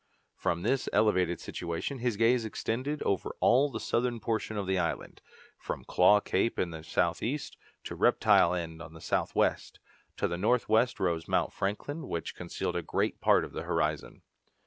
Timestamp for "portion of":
4.19-4.65